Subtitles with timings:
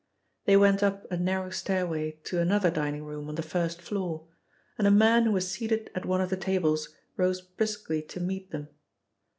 [0.45, 4.25] They went up a narrow stairway to another dining room on the first floor,
[4.79, 8.49] and a man who was seated at one of the tables rose briskly to meet
[8.49, 8.69] them.